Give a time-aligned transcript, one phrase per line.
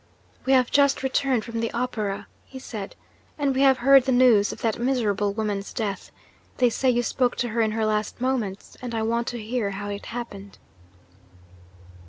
[0.47, 2.95] 'We have just returned from the Opera,' he said;
[3.37, 6.09] 'and we have heard the news of that miserable woman's death.
[6.57, 9.69] They say you spoke to her in her last moments; and I want to hear
[9.69, 10.57] how it happened.'